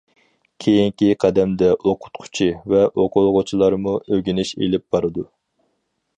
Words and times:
كېيىنكى 0.63 1.09
قەدەمدە، 1.23 1.69
ئوقۇتقۇچى 1.91 2.49
ۋە 2.73 2.81
ئوقۇغۇچىلارمۇ 3.05 3.95
ئۆگىنىش 4.09 4.57
ئېلىپ 4.59 4.89
بارىدۇ. 4.97 5.29